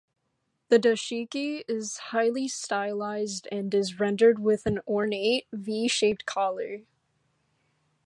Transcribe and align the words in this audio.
The 0.69 0.79
dashiki 0.79 1.63
is 1.67 1.97
highly 2.09 2.47
stylized 2.47 3.47
and 3.51 3.71
is 3.71 3.99
rendered 3.99 4.39
with 4.39 4.65
an 4.65 4.79
ornate 4.87 5.45
V-shaped 5.53 6.25
collar. 6.25 6.87